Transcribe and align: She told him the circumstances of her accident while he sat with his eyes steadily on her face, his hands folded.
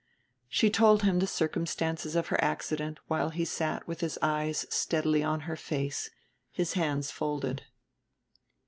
She 0.49 0.71
told 0.71 1.03
him 1.03 1.19
the 1.19 1.27
circumstances 1.27 2.15
of 2.15 2.29
her 2.29 2.43
accident 2.43 2.97
while 3.05 3.29
he 3.29 3.45
sat 3.45 3.87
with 3.87 3.99
his 4.01 4.17
eyes 4.19 4.65
steadily 4.67 5.21
on 5.21 5.41
her 5.41 5.55
face, 5.55 6.09
his 6.49 6.73
hands 6.73 7.11
folded. 7.11 7.65